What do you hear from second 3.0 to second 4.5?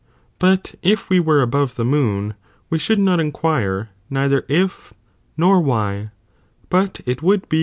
^Jj jj not inquire neither